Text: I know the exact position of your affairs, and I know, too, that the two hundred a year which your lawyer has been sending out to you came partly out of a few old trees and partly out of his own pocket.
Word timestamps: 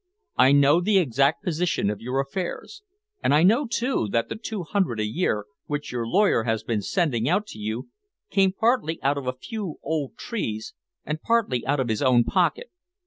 I 0.35 0.51
know 0.51 0.81
the 0.81 0.97
exact 0.97 1.43
position 1.43 1.91
of 1.91 2.01
your 2.01 2.19
affairs, 2.19 2.81
and 3.23 3.35
I 3.35 3.43
know, 3.43 3.67
too, 3.67 4.07
that 4.11 4.29
the 4.29 4.35
two 4.35 4.63
hundred 4.63 4.99
a 4.99 5.05
year 5.05 5.45
which 5.67 5.91
your 5.91 6.07
lawyer 6.07 6.41
has 6.41 6.63
been 6.63 6.81
sending 6.81 7.29
out 7.29 7.45
to 7.49 7.59
you 7.59 7.89
came 8.31 8.51
partly 8.51 8.99
out 9.03 9.19
of 9.19 9.27
a 9.27 9.33
few 9.33 9.75
old 9.83 10.17
trees 10.17 10.73
and 11.05 11.21
partly 11.21 11.63
out 11.67 11.79
of 11.79 11.87
his 11.87 12.01
own 12.01 12.23
pocket. 12.23 12.71